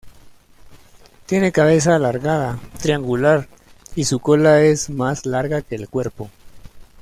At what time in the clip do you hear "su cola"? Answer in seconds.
4.05-4.63